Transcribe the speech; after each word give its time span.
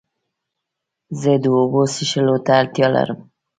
زه 1.21 1.31
د 1.43 1.45
اوبو 1.57 1.81
څښلو 1.93 2.35
ته 2.45 2.51
اړتیا 2.61 2.87
لرم. 2.95 3.19